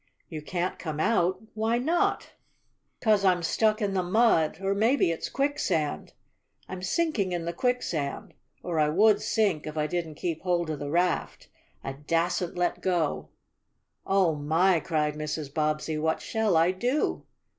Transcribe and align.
"You 0.29 0.41
can't 0.41 0.79
come 0.79 0.99
out? 0.99 1.39
Why 1.53 1.77
not?" 1.77 2.31
"'Cause 3.01 3.23
I'm 3.23 3.43
stuck 3.43 3.83
in 3.83 3.93
the 3.93 4.01
mud 4.01 4.59
or 4.59 4.73
maybe 4.73 5.11
it's 5.11 5.29
quicksand. 5.29 6.13
I'm 6.67 6.81
sinking 6.81 7.33
in 7.33 7.45
the 7.45 7.53
quicksand. 7.53 8.33
Or 8.63 8.79
I 8.79 8.89
would 8.89 9.21
sink 9.21 9.67
if 9.67 9.77
I 9.77 9.85
didn't 9.85 10.15
keep 10.15 10.41
hold 10.41 10.71
of 10.71 10.79
the 10.79 10.89
raft. 10.89 11.49
I 11.83 11.93
dassn't 11.93 12.57
let 12.57 12.81
go!" 12.81 13.29
"Oh, 14.03 14.33
my!" 14.33 14.79
cried 14.79 15.13
Mrs. 15.13 15.53
Bobbsey. 15.53 15.99
"What 15.99 16.19
shall 16.19 16.57
I 16.57 16.71
do?" 16.71 17.23